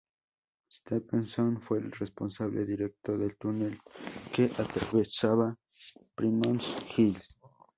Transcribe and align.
Stephenson 0.71 1.61
fue 1.61 1.77
el 1.77 1.91
responsable 1.91 2.65
directo 2.65 3.15
del 3.19 3.37
túnel 3.37 3.79
que 4.33 4.45
atravesaba 4.45 5.55
Primrose 6.15 6.75
Hill. 6.97 7.21